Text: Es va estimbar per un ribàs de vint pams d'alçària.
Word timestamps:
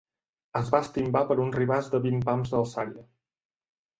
Es 0.59 0.71
va 0.75 0.79
estimbar 0.85 1.21
per 1.31 1.35
un 1.43 1.51
ribàs 1.57 1.91
de 1.95 2.01
vint 2.07 2.25
pams 2.29 2.53
d'alçària. 2.53 3.05